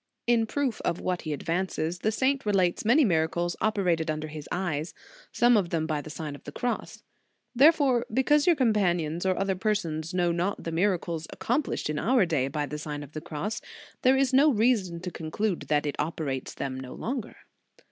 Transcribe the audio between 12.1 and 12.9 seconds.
day by the